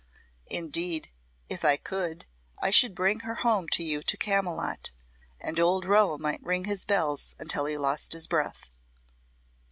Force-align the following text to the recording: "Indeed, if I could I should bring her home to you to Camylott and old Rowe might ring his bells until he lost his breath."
"Indeed, 0.47 1.11
if 1.47 1.63
I 1.63 1.77
could 1.77 2.25
I 2.59 2.71
should 2.71 2.95
bring 2.95 3.19
her 3.19 3.35
home 3.35 3.67
to 3.69 3.83
you 3.83 4.01
to 4.01 4.17
Camylott 4.17 4.89
and 5.39 5.59
old 5.59 5.85
Rowe 5.85 6.17
might 6.17 6.41
ring 6.41 6.65
his 6.65 6.85
bells 6.85 7.35
until 7.37 7.65
he 7.65 7.77
lost 7.77 8.13
his 8.13 8.25
breath." 8.25 8.71